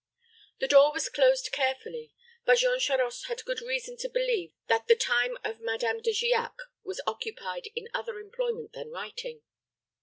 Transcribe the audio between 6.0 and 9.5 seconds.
De Giac was occupied in other employment than writing.